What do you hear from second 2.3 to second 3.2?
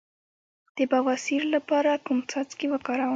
څاڅکي وکاروم؟